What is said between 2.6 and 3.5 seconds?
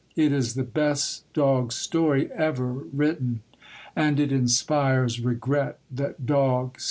written,